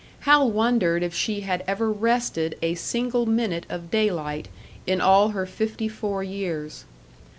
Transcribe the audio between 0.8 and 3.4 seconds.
if she had ever rested a single